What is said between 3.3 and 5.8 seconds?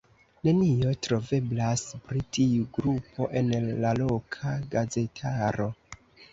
en la loka gazetaro.